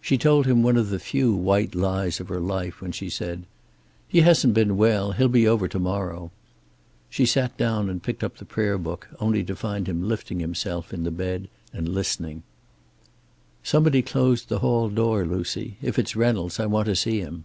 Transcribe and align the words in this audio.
She 0.00 0.18
told 0.18 0.46
him 0.46 0.64
one 0.64 0.76
of 0.76 0.90
the 0.90 0.98
few 0.98 1.32
white 1.32 1.72
lies 1.76 2.18
of 2.18 2.26
her 2.26 2.40
life 2.40 2.80
when 2.82 2.90
she 2.90 3.08
said: 3.08 3.44
"He 4.08 4.22
hasn't 4.22 4.54
been 4.54 4.76
well. 4.76 5.12
He'll 5.12 5.28
be 5.28 5.46
over 5.46 5.68
to 5.68 5.78
morrow." 5.78 6.32
She 7.08 7.26
sat 7.26 7.56
down 7.56 7.88
and 7.88 8.02
picked 8.02 8.24
up 8.24 8.38
the 8.38 8.44
prayer 8.44 8.76
book, 8.76 9.06
only 9.20 9.44
to 9.44 9.54
find 9.54 9.86
him 9.88 10.02
lifting 10.08 10.40
himself 10.40 10.92
in 10.92 11.04
the 11.04 11.12
bed 11.12 11.46
and 11.72 11.88
listening. 11.88 12.42
"Somebody 13.62 14.02
closed 14.02 14.48
the 14.48 14.58
hall 14.58 14.88
door, 14.88 15.24
Lucy. 15.24 15.76
If 15.80 15.96
it's 15.96 16.16
Reynolds, 16.16 16.58
I 16.58 16.66
want 16.66 16.86
to 16.86 16.96
see 16.96 17.20
him." 17.20 17.44